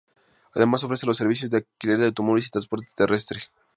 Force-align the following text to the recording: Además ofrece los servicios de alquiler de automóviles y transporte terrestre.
Además 0.55 0.83
ofrece 0.83 1.05
los 1.05 1.15
servicios 1.17 1.51
de 1.51 1.57
alquiler 1.57 1.99
de 1.99 2.07
automóviles 2.07 2.47
y 2.47 2.49
transporte 2.49 2.87
terrestre. 2.95 3.39